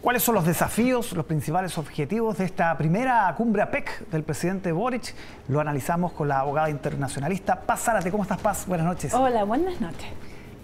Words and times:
¿Cuáles 0.00 0.22
son 0.22 0.34
los 0.34 0.46
desafíos, 0.46 1.12
los 1.12 1.26
principales 1.26 1.76
objetivos 1.76 2.38
de 2.38 2.46
esta 2.46 2.74
primera 2.78 3.34
cumbre 3.36 3.60
APEC 3.60 4.08
del 4.08 4.22
presidente 4.22 4.72
Boric? 4.72 5.14
Lo 5.48 5.60
analizamos 5.60 6.12
con 6.12 6.26
la 6.26 6.40
abogada 6.40 6.70
internacionalista 6.70 7.60
Paz 7.60 7.80
Zárate. 7.82 8.10
¿Cómo 8.10 8.22
estás, 8.22 8.38
Paz? 8.38 8.64
Buenas 8.66 8.86
noches. 8.86 9.12
Hola, 9.12 9.44
buenas 9.44 9.78
noches. 9.78 10.08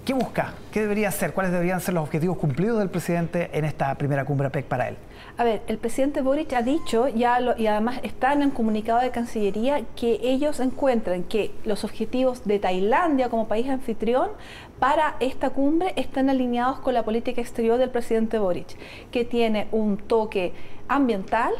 ¿Qué 0.07 0.15
busca? 0.15 0.55
¿Qué 0.71 0.83
debería 0.83 1.09
hacer? 1.09 1.33
¿Cuáles 1.33 1.51
deberían 1.51 1.81
ser 1.81 1.95
los 1.95 2.05
objetivos 2.05 2.39
cumplidos 2.39 2.79
del 2.79 2.89
presidente 2.89 3.51
en 3.53 3.65
esta 3.65 3.93
primera 3.97 4.25
cumbre 4.25 4.47
APEC 4.47 4.67
para 4.67 4.87
él? 4.87 4.97
A 5.37 5.43
ver, 5.43 5.63
el 5.67 5.79
presidente 5.79 6.23
Boric 6.23 6.53
ha 6.53 6.63
dicho, 6.63 7.09
ya 7.09 7.41
y 7.59 7.67
además 7.67 7.99
está 8.05 8.33
en 8.33 8.43
el 8.43 8.53
comunicado 8.53 9.01
de 9.01 9.11
Cancillería, 9.11 9.83
que 9.97 10.21
ellos 10.23 10.61
encuentran 10.61 11.25
que 11.25 11.51
los 11.65 11.83
objetivos 11.83 12.45
de 12.45 12.61
Tailandia 12.61 13.31
como 13.31 13.49
país 13.49 13.69
anfitrión 13.69 14.29
para 14.79 15.17
esta 15.19 15.51
cumbre 15.51 15.93
están 15.97 16.31
alineados 16.31 16.79
con 16.79 16.95
la 16.95 17.05
política 17.05 17.41
exterior 17.41 17.77
del 17.77 17.91
presidente 17.91 18.39
Boric, 18.39 18.77
que 19.11 19.25
tiene 19.25 19.67
un 19.73 19.97
toque 19.97 20.53
ambiental, 20.87 21.53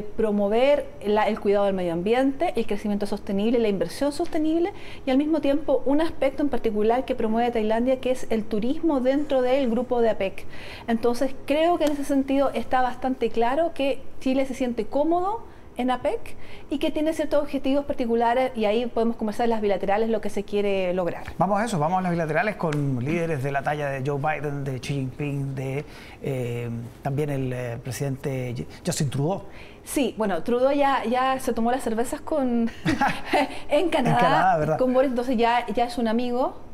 promover 0.00 0.86
el 1.00 1.40
cuidado 1.40 1.66
del 1.66 1.74
medio 1.74 1.92
ambiente, 1.92 2.54
el 2.56 2.66
crecimiento 2.66 3.04
sostenible, 3.04 3.58
la 3.58 3.68
inversión 3.68 4.12
sostenible 4.12 4.72
y 5.04 5.10
al 5.10 5.18
mismo 5.18 5.42
tiempo 5.42 5.82
un 5.84 6.00
aspecto 6.00 6.42
en 6.42 6.48
particular 6.48 7.04
que 7.04 7.14
promueve 7.14 7.50
Tailandia 7.50 8.00
que 8.00 8.12
es 8.12 8.26
el 8.30 8.44
turismo 8.44 9.00
dentro 9.00 9.42
del 9.42 9.68
grupo 9.68 10.00
de 10.00 10.08
APEC. 10.08 10.46
Entonces 10.88 11.34
creo 11.44 11.76
que 11.76 11.84
en 11.84 11.92
ese 11.92 12.04
sentido 12.04 12.50
está 12.54 12.80
bastante 12.80 13.28
claro 13.28 13.72
que 13.74 14.00
Chile 14.20 14.46
se 14.46 14.54
siente 14.54 14.86
cómodo 14.86 15.51
en 15.76 15.90
APEC 15.90 16.36
y 16.70 16.78
que 16.78 16.90
tiene 16.90 17.12
ciertos 17.12 17.42
objetivos 17.42 17.84
particulares 17.84 18.52
y 18.54 18.64
ahí 18.64 18.86
podemos 18.86 19.16
conversar 19.16 19.44
en 19.44 19.50
las 19.50 19.60
bilaterales 19.60 20.10
lo 20.10 20.20
que 20.20 20.30
se 20.30 20.44
quiere 20.44 20.92
lograr. 20.94 21.24
Vamos 21.38 21.60
a 21.60 21.64
eso, 21.64 21.78
vamos 21.78 21.98
a 21.98 22.02
las 22.02 22.12
bilaterales 22.12 22.56
con 22.56 23.02
líderes 23.04 23.42
de 23.42 23.52
la 23.52 23.62
talla 23.62 23.88
de 23.88 24.02
Joe 24.08 24.18
Biden, 24.18 24.64
de 24.64 24.80
Xi 24.80 24.94
Jinping, 24.94 25.54
de 25.54 25.84
eh, 26.22 26.70
también 27.02 27.30
el 27.30 27.52
eh, 27.52 27.78
presidente 27.82 28.54
Justin 28.84 29.10
Trudeau. 29.10 29.42
Sí, 29.84 30.14
bueno, 30.16 30.42
Trudeau 30.42 30.72
ya, 30.72 31.04
ya 31.04 31.38
se 31.40 31.52
tomó 31.52 31.70
las 31.70 31.82
cervezas 31.82 32.20
con 32.20 32.70
en 33.68 33.88
Canadá, 33.88 34.76
con 34.76 34.92
Boris, 34.92 35.10
entonces 35.10 35.36
ya, 35.36 35.66
ya 35.66 35.86
es 35.86 35.98
un 35.98 36.08
amigo 36.08 36.71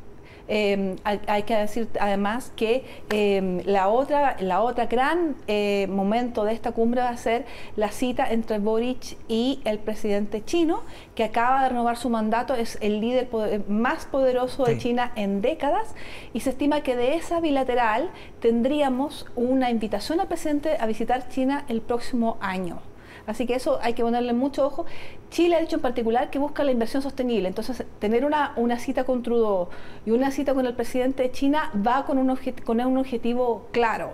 Em, 0.50 0.96
hay, 1.04 1.42
que 1.42 1.54
decir 1.54 1.88
además 2.00 2.52
que 2.56 2.82
em, 3.10 3.60
la, 3.66 3.88
otra, 3.88 4.36
la 4.40 4.62
otra 4.62 4.86
gran 4.86 5.36
eh, 5.46 5.86
momento 5.90 6.44
de 6.44 6.54
esta 6.54 6.72
cumbre 6.72 7.02
va 7.02 7.10
a 7.10 7.16
ser 7.18 7.44
la 7.76 7.90
cita 7.90 8.32
entre 8.32 8.58
Boric 8.58 9.18
y 9.28 9.60
el 9.64 9.78
presidente 9.78 10.42
chino, 10.42 10.80
que 11.14 11.24
acaba 11.24 11.64
de 11.64 11.68
renovar 11.68 11.98
su 11.98 12.08
mandato, 12.08 12.54
es 12.54 12.78
el 12.80 12.98
líder 13.00 13.28
más 13.68 14.06
poderoso 14.06 14.64
de 14.64 14.78
China 14.78 15.12
en 15.16 15.42
décadas, 15.42 15.94
y 16.32 16.40
se 16.40 16.50
estima 16.50 16.80
que 16.80 16.96
de 16.96 17.16
esa 17.16 17.40
bilateral 17.40 18.10
tendríamos 18.40 19.26
una 19.36 19.70
invitación 19.70 20.18
al 20.18 20.28
presidente 20.28 20.78
a 20.80 20.86
visitar 20.86 21.28
China 21.28 21.66
el 21.68 21.82
próximo 21.82 22.38
año. 22.40 22.80
Así 23.28 23.46
que 23.46 23.54
eso 23.54 23.78
hay 23.82 23.92
que 23.92 24.02
ponerle 24.02 24.32
mucho 24.32 24.64
ojo. 24.66 24.86
Chile 25.30 25.56
ha 25.56 25.60
dicho 25.60 25.76
en 25.76 25.82
particular 25.82 26.30
que 26.30 26.38
busca 26.38 26.64
la 26.64 26.70
inversión 26.70 27.02
sostenible. 27.02 27.48
Entonces, 27.48 27.84
tener 27.98 28.24
una, 28.24 28.52
una 28.56 28.78
cita 28.78 29.04
con 29.04 29.22
Trudeau 29.22 29.68
y 30.06 30.10
una 30.10 30.30
cita 30.30 30.54
con 30.54 30.66
el 30.66 30.74
presidente 30.74 31.22
de 31.24 31.30
China 31.32 31.70
va 31.74 32.04
con 32.04 32.18
un, 32.18 32.38
con 32.64 32.80
un 32.80 32.98
objetivo 32.98 33.68
claro. 33.72 34.12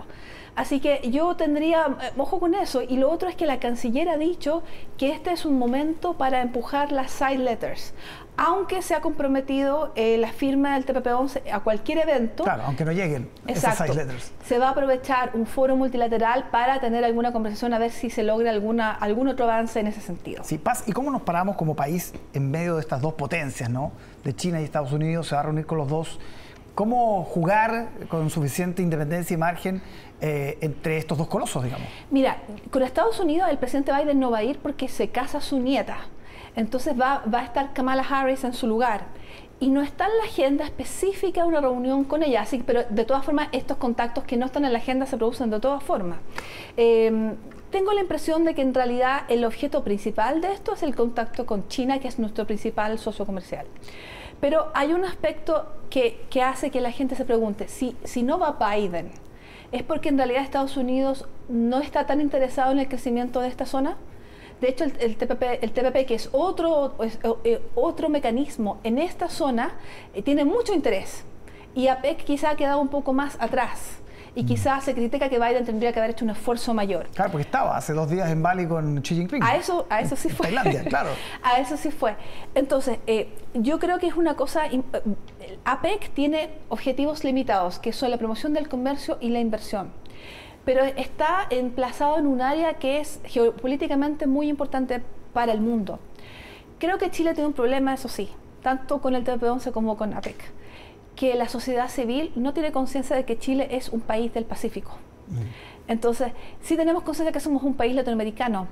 Así 0.55 0.79
que 0.79 1.01
yo 1.11 1.35
tendría 1.35 1.97
eh, 2.01 2.11
ojo 2.17 2.39
con 2.39 2.53
eso. 2.53 2.81
Y 2.81 2.97
lo 2.97 3.11
otro 3.11 3.29
es 3.29 3.35
que 3.35 3.45
la 3.45 3.59
canciller 3.59 4.07
ha 4.09 4.17
dicho 4.17 4.63
que 4.97 5.11
este 5.11 5.31
es 5.31 5.45
un 5.45 5.59
momento 5.59 6.13
para 6.13 6.41
empujar 6.41 6.91
las 6.91 7.11
side 7.11 7.39
letters. 7.39 7.93
Aunque 8.37 8.81
se 8.81 8.93
ha 8.93 9.01
comprometido 9.01 9.93
eh, 9.95 10.17
la 10.17 10.29
firma 10.29 10.73
del 10.73 10.85
TPP-11 10.85 11.51
a 11.51 11.61
cualquier 11.61 11.99
evento. 11.99 12.43
Claro, 12.43 12.63
aunque 12.65 12.83
no 12.83 12.91
lleguen 12.91 13.29
esas 13.47 13.77
side 13.77 13.93
letters. 13.93 14.33
Se 14.43 14.59
va 14.59 14.67
a 14.67 14.71
aprovechar 14.71 15.31
un 15.35 15.45
foro 15.45 15.77
multilateral 15.77 16.49
para 16.49 16.79
tener 16.81 17.05
alguna 17.05 17.31
conversación 17.31 17.73
a 17.73 17.79
ver 17.79 17.91
si 17.91 18.09
se 18.09 18.23
logra 18.23 18.51
alguna, 18.51 18.91
algún 18.91 19.29
otro 19.29 19.45
avance 19.45 19.79
en 19.79 19.87
ese 19.87 20.01
sentido. 20.01 20.43
Sí, 20.43 20.57
Paz, 20.57 20.83
¿y 20.85 20.91
cómo 20.91 21.04
nos 21.11 21.21
paramos 21.21 21.55
como 21.55 21.75
país 21.75 22.13
en 22.33 22.51
medio 22.51 22.75
de 22.75 22.81
estas 22.81 23.01
dos 23.01 23.13
potencias, 23.13 23.69
¿no? 23.69 23.91
De 24.23 24.35
China 24.35 24.61
y 24.61 24.63
Estados 24.63 24.91
Unidos, 24.91 25.27
se 25.27 25.35
va 25.35 25.41
a 25.41 25.43
reunir 25.43 25.65
con 25.65 25.77
los 25.77 25.87
dos 25.87 26.19
¿Cómo 26.75 27.23
jugar 27.23 27.87
con 28.09 28.29
suficiente 28.29 28.81
independencia 28.81 29.33
y 29.33 29.37
margen 29.37 29.81
eh, 30.19 30.57
entre 30.59 30.97
estos 30.97 31.17
dos 31.17 31.29
colosos, 31.29 31.63
digamos? 31.63 31.87
Mira, 32.11 32.37
con 32.69 32.83
Estados 32.83 33.17
Unidos 33.21 33.49
el 33.49 33.57
presidente 33.57 33.93
Biden 33.93 34.19
no 34.19 34.29
va 34.29 34.39
a 34.39 34.43
ir 34.43 34.59
porque 34.59 34.89
se 34.89 35.07
casa 35.07 35.39
su 35.39 35.57
nieta. 35.57 35.99
Entonces 36.57 36.99
va, 36.99 37.23
va 37.33 37.39
a 37.39 37.43
estar 37.45 37.71
Kamala 37.71 38.03
Harris 38.03 38.43
en 38.43 38.53
su 38.53 38.67
lugar. 38.67 39.05
Y 39.61 39.69
no 39.69 39.81
está 39.81 40.05
en 40.05 40.17
la 40.17 40.25
agenda 40.25 40.65
específica 40.65 41.45
una 41.45 41.61
reunión 41.61 42.03
con 42.03 42.23
ella, 42.23 42.41
así, 42.41 42.61
pero 42.65 42.83
de 42.89 43.05
todas 43.05 43.23
formas 43.23 43.47
estos 43.53 43.77
contactos 43.77 44.25
que 44.25 44.35
no 44.35 44.45
están 44.45 44.65
en 44.65 44.73
la 44.73 44.79
agenda 44.79 45.05
se 45.05 45.15
producen 45.15 45.49
de 45.49 45.61
todas 45.61 45.81
formas. 45.81 46.17
Em, 46.75 47.35
tengo 47.75 47.91
la 47.91 47.99
impresión 47.99 48.45
de 48.45 48.55
que 48.55 48.61
en 48.61 48.73
realidad 48.73 49.23
el 49.27 49.43
objeto 49.43 49.83
principal 49.83 50.39
de 50.39 50.53
esto 50.53 50.73
es 50.75 50.81
el 50.81 50.95
contacto 50.95 51.45
con 51.45 51.67
China, 51.67 51.99
que 51.99 52.07
es 52.07 52.19
nuestro 52.19 52.47
principal 52.47 52.97
socio 52.99 53.25
comercial. 53.25 53.65
Pero 54.39 54.71
hay 54.73 54.93
un 54.93 55.03
aspecto 55.03 55.67
que, 55.89 56.25
hace 56.41 56.71
que 56.71 56.79
la 56.79 56.91
gente 56.91 57.15
se 57.15 57.25
pregunte, 57.25 57.67
si, 57.67 57.97
si 58.05 58.23
no 58.23 58.39
va 58.39 58.57
Biden, 58.57 59.11
¿es 59.73 59.83
porque 59.83 60.07
en 60.07 60.17
realidad 60.17 60.43
Estados 60.43 60.77
Unidos 60.77 61.25
no 61.49 61.81
está 61.81 62.05
tan 62.05 62.21
interesado 62.21 62.71
en 62.71 62.79
el 62.79 62.87
crecimiento 62.87 63.41
de 63.41 63.49
esta 63.49 63.65
zona? 63.65 63.97
De 64.61 64.69
hecho, 64.69 64.85
el, 64.85 65.17
TPP, 65.17 65.61
el 65.61 65.71
TPP, 65.73 66.05
que 66.07 66.15
es 66.15 66.29
otro, 66.31 66.95
eh, 67.43 67.61
otro 67.75 68.07
mecanismo 68.07 68.79
en 68.85 68.99
esta 68.99 69.27
zona, 69.27 69.73
eh, 70.13 70.21
tiene 70.21 70.45
mucho 70.45 70.73
interés. 70.73 71.25
Y 71.73 71.89
APEC 71.89 72.23
quizá 72.23 72.51
ha 72.51 72.55
quedado 72.55 72.79
un 72.79 72.87
poco 72.87 73.11
más 73.11 73.35
atrás 73.41 73.99
y 74.35 74.43
mm. 74.43 74.45
quizás 74.45 74.83
se 74.83 74.93
critica 74.93 75.29
que 75.29 75.39
Biden 75.39 75.65
tendría 75.65 75.93
que 75.93 75.99
haber 75.99 76.11
hecho 76.11 76.25
un 76.25 76.31
esfuerzo 76.31 76.73
mayor. 76.73 77.07
Claro, 77.13 77.31
porque 77.31 77.43
estaba 77.43 77.75
hace 77.77 77.93
dos 77.93 78.09
días 78.09 78.29
en 78.29 78.43
Bali 78.43 78.67
con 78.67 79.01
Xi 79.01 79.15
Jinping. 79.15 79.41
A 79.41 79.55
eso, 79.55 79.87
a 79.89 80.01
eso 80.01 80.15
sí 80.15 80.29
fue. 80.29 80.47
Tailandia, 80.47 80.83
claro. 80.83 81.09
a 81.43 81.59
eso 81.59 81.77
sí 81.77 81.89
fue. 81.91 82.15
Entonces, 82.53 82.99
eh, 83.07 83.29
yo 83.53 83.79
creo 83.79 83.97
que 83.99 84.07
es 84.07 84.15
una 84.15 84.35
cosa... 84.35 84.67
Eh, 84.67 84.81
APEC 85.63 86.11
tiene 86.13 86.49
objetivos 86.69 87.23
limitados, 87.23 87.79
que 87.79 87.93
son 87.93 88.11
la 88.11 88.17
promoción 88.17 88.53
del 88.53 88.67
comercio 88.67 89.17
y 89.21 89.29
la 89.29 89.39
inversión 89.39 89.91
pero 90.65 90.83
está 90.83 91.45
emplazado 91.51 92.17
en 92.17 92.25
un 92.25 92.41
área 92.41 92.73
que 92.73 92.99
es 92.99 93.21
geopolíticamente 93.25 94.25
muy 94.25 94.49
importante 94.49 95.01
para 95.31 95.53
el 95.53 95.61
mundo. 95.61 95.99
Creo 96.79 96.97
que 96.97 97.11
Chile 97.11 97.33
tiene 97.35 97.47
un 97.47 97.53
problema, 97.53 97.93
eso 97.93 98.09
sí, 98.09 98.29
tanto 98.63 98.99
con 98.99 99.15
el 99.15 99.23
TP11 99.23 99.71
como 99.71 99.95
con 99.95 100.13
APEC 100.13 100.35
que 101.15 101.35
la 101.35 101.47
sociedad 101.47 101.89
civil 101.89 102.31
no 102.35 102.53
tiene 102.53 102.71
conciencia 102.71 103.15
de 103.15 103.25
que 103.25 103.37
Chile 103.37 103.67
es 103.71 103.89
un 103.89 104.01
país 104.01 104.33
del 104.33 104.45
Pacífico. 104.45 104.91
Mm. 105.27 105.41
Entonces, 105.87 106.31
sí 106.61 106.75
tenemos 106.75 107.03
conciencia 107.03 107.31
de 107.31 107.33
que 107.33 107.39
somos 107.39 107.63
un 107.63 107.75
país 107.75 107.95
latinoamericano, 107.95 108.67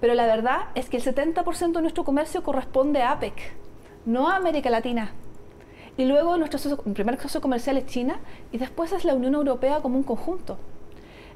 pero 0.00 0.14
la 0.14 0.26
verdad 0.26 0.66
es 0.74 0.88
que 0.88 0.96
el 0.96 1.04
70% 1.04 1.72
de 1.72 1.82
nuestro 1.82 2.04
comercio 2.04 2.42
corresponde 2.42 3.02
a 3.02 3.12
APEC, 3.12 3.34
no 4.04 4.28
a 4.28 4.36
América 4.36 4.70
Latina. 4.70 5.12
Y 5.96 6.04
luego 6.04 6.36
nuestro 6.36 6.76
primer 6.92 7.20
socio 7.20 7.40
comercial 7.40 7.78
es 7.78 7.86
China 7.86 8.20
y 8.52 8.58
después 8.58 8.92
es 8.92 9.04
la 9.04 9.14
Unión 9.14 9.34
Europea 9.34 9.80
como 9.80 9.96
un 9.96 10.02
conjunto. 10.02 10.58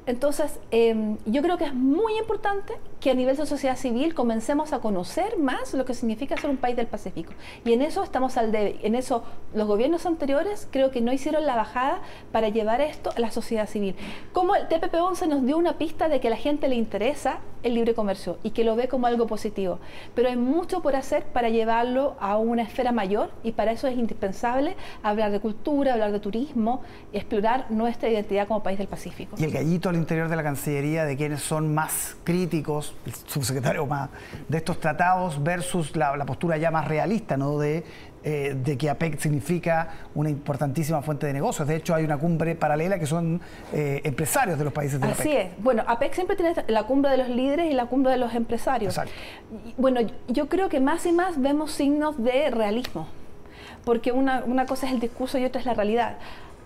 Entonces, 0.05 0.59
em, 0.71 1.17
yo 1.25 1.41
creo 1.41 1.57
que 1.57 1.65
es 1.65 1.73
muy 1.73 2.17
importante 2.17 2.73
que 2.99 3.11
a 3.11 3.13
nivel 3.13 3.37
de 3.37 3.45
sociedad 3.45 3.75
civil 3.75 4.13
comencemos 4.13 4.73
a 4.73 4.79
conocer 4.79 5.37
más 5.37 5.73
lo 5.73 5.85
que 5.85 5.93
significa 5.93 6.37
ser 6.37 6.49
un 6.49 6.57
país 6.57 6.75
del 6.75 6.87
Pacífico. 6.87 7.33
Y 7.65 7.73
en 7.73 7.81
eso 7.81 8.03
estamos 8.03 8.37
al 8.37 8.51
debe. 8.51 8.79
En 8.83 8.95
eso 8.95 9.23
los 9.53 9.67
gobiernos 9.67 10.05
anteriores 10.05 10.67
creo 10.71 10.91
que 10.91 11.01
no 11.01 11.11
hicieron 11.11 11.45
la 11.45 11.55
bajada 11.55 11.99
para 12.31 12.49
llevar 12.49 12.81
esto 12.81 13.11
a 13.15 13.19
la 13.19 13.31
sociedad 13.31 13.67
civil. 13.67 13.95
Como 14.33 14.55
el 14.55 14.67
TPP-11 14.69 15.27
nos 15.27 15.45
dio 15.45 15.57
una 15.57 15.77
pista 15.77 16.09
de 16.09 16.19
que 16.19 16.27
a 16.27 16.31
la 16.31 16.37
gente 16.37 16.67
le 16.67 16.75
interesa 16.75 17.39
el 17.63 17.75
libre 17.75 17.93
comercio 17.93 18.37
y 18.43 18.51
que 18.51 18.63
lo 18.63 18.75
ve 18.75 18.87
como 18.87 19.07
algo 19.07 19.27
positivo. 19.27 19.79
Pero 20.15 20.29
hay 20.29 20.37
mucho 20.37 20.81
por 20.81 20.95
hacer 20.95 21.25
para 21.25 21.49
llevarlo 21.49 22.15
a 22.19 22.37
una 22.37 22.63
esfera 22.63 22.91
mayor 22.91 23.31
y 23.43 23.51
para 23.51 23.71
eso 23.71 23.87
es 23.87 23.97
indispensable 23.97 24.75
hablar 25.03 25.31
de 25.31 25.39
cultura, 25.39 25.93
hablar 25.93 26.11
de 26.11 26.19
turismo 26.19 26.81
explorar 27.13 27.65
nuestra 27.69 28.09
identidad 28.09 28.47
como 28.47 28.63
país 28.63 28.77
del 28.77 28.87
Pacífico. 28.87 29.35
Y 29.37 29.43
el 29.43 29.51
gallito 29.51 29.90
al 29.91 29.97
interior 29.97 30.29
de 30.29 30.35
la 30.35 30.43
Cancillería 30.43 31.05
de 31.05 31.15
quienes 31.15 31.41
son 31.41 31.73
más 31.73 32.15
críticos, 32.23 32.95
el 33.05 33.13
subsecretario 33.13 33.85
más, 33.85 34.09
de 34.47 34.57
estos 34.57 34.79
tratados 34.79 35.43
versus 35.43 35.95
la, 35.95 36.25
postura 36.25 36.57
ya 36.57 36.71
más 36.71 36.87
realista, 36.87 37.37
¿no? 37.37 37.59
De, 37.59 37.83
eh, 38.23 38.55
de 38.55 38.77
que 38.77 38.89
APEC 38.89 39.19
significa 39.19 39.89
una 40.15 40.29
importantísima 40.29 41.01
fuente 41.01 41.27
de 41.27 41.33
negocios. 41.33 41.67
De 41.67 41.75
hecho, 41.75 41.93
hay 41.93 42.05
una 42.05 42.17
cumbre 42.17 42.55
paralela 42.55 42.97
que 42.99 43.05
son 43.05 43.41
eh, 43.73 44.01
empresarios 44.03 44.57
de 44.57 44.63
los 44.63 44.73
países 44.73 44.99
de 44.99 45.07
la 45.07 45.13
Así 45.13 45.31
es. 45.31 45.49
Bueno, 45.59 45.83
APEC 45.87 46.13
siempre 46.13 46.35
tiene 46.35 46.53
la 46.67 46.83
cumbre 46.83 47.11
de 47.11 47.17
los 47.17 47.29
líderes 47.29 47.69
y 47.69 47.73
la 47.73 47.87
cumbre 47.87 48.11
de 48.11 48.17
los 48.17 48.33
empresarios. 48.33 48.93
Exacto. 48.97 49.13
Bueno, 49.77 50.01
yo 50.27 50.47
creo 50.49 50.69
que 50.69 50.79
más 50.79 51.05
y 51.05 51.11
más 51.11 51.41
vemos 51.41 51.71
signos 51.71 52.23
de 52.23 52.49
realismo, 52.49 53.07
porque 53.83 54.11
una, 54.11 54.43
una 54.45 54.65
cosa 54.65 54.87
es 54.87 54.93
el 54.93 54.99
discurso 54.99 55.37
y 55.37 55.45
otra 55.45 55.59
es 55.59 55.65
la 55.65 55.73
realidad. 55.73 56.17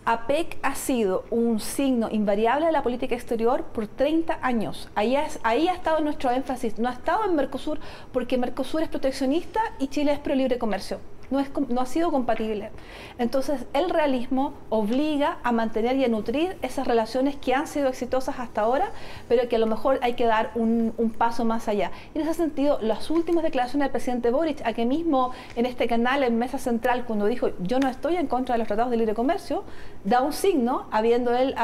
APEC 0.07 0.59
ha 0.61 0.75
sido 0.75 1.25
un 1.31 1.59
signo 1.59 2.09
invariable 2.11 2.67
de 2.67 2.71
la 2.71 2.83
política 2.83 3.15
exterior 3.15 3.63
por 3.63 3.87
30 3.87 4.37
años. 4.43 4.87
Ahí, 4.93 5.15
ha 5.15 5.73
estado 5.73 5.99
nuestro 6.01 6.29
énfasis. 6.29 6.77
No 6.77 6.89
ha 6.89 6.93
estado 6.93 7.25
en 7.25 7.35
Mercosur 7.35 7.79
porque 8.13 8.37
Mercosur 8.37 8.83
es 8.83 8.89
proteccionista 8.89 9.59
y 9.79 9.87
Chile 9.87 10.11
es 10.11 10.19
pro 10.19 10.35
libre 10.35 10.59
comercio. 10.59 10.99
No, 11.29 11.81
ha 11.81 11.85
sido 11.85 12.11
compatible. 12.11 12.69
Entonces, 13.17 13.65
el 13.73 13.89
realismo 13.89 14.53
obliga 14.69 15.37
a 15.43 15.51
mantener 15.51 15.95
y 15.97 16.05
a 16.05 16.07
nutrir 16.07 16.57
esas 16.61 16.87
relaciones 16.87 17.35
que 17.35 17.53
han 17.53 17.67
sido 17.67 17.87
exitosas 17.87 18.39
hasta 18.39 18.61
ahora, 18.61 18.89
pero 19.27 19.47
que 19.47 19.55
a 19.55 19.59
lo 19.59 19.67
mejor 19.67 19.99
hay 20.01 20.13
que 20.13 20.25
dar 20.25 20.51
un, 20.55 20.93
paso 21.17 21.45
más 21.45 21.67
allá. 21.67 21.91
en 22.13 22.21
ese 22.21 22.33
sentido, 22.33 22.77
las 22.81 23.09
últimas 23.09 23.43
declaraciones 23.43 23.85
del 23.85 23.91
presidente 23.91 24.31
Boric, 24.31 24.65
a 24.65 24.73
que 24.73 24.85
mismo 24.85 25.31
en 25.55 25.65
este 25.65 25.87
canal, 25.87 26.23
en 26.23 26.37
Mesa 26.37 26.57
Central, 26.57 27.05
cuando 27.05 27.25
dijo 27.25 27.51
yo 27.59 27.79
no 27.79 27.87
estoy 27.87 28.17
en 28.17 28.27
contra 28.27 28.53
de 28.53 28.59
los 28.59 28.67
tratados 28.67 28.91
de 28.91 28.97
libre 28.97 29.13
comercio, 29.13 29.63
da 30.03 30.21
un 30.21 30.33
signo, 30.33 30.87
habiendo 30.91 31.35
él, 31.35 31.55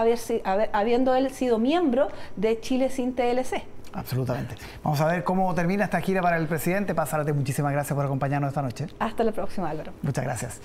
habiendo 0.73 1.15
él 1.15 1.31
sido 1.31 1.59
miembro 1.59 2.09
de 2.35 2.59
Chile 2.59 2.89
sin 2.89 3.13
TLC. 3.13 3.63
Absolutamente. 3.93 4.55
Vamos 4.83 5.01
a 5.01 5.07
ver 5.07 5.23
cómo 5.23 5.53
termina 5.53 5.85
esta 5.85 5.99
gira 6.01 6.21
para 6.21 6.37
el 6.37 6.47
presidente. 6.47 6.95
Pásate, 6.95 7.33
muchísimas 7.33 7.71
gracias 7.73 7.95
por 7.95 8.05
acompañarnos 8.05 8.49
esta 8.49 8.61
noche. 8.61 8.87
Hasta 8.99 9.23
la 9.23 9.31
próxima, 9.31 9.69
Álvaro. 9.69 9.93
Muchas 10.01 10.23
gracias. 10.23 10.61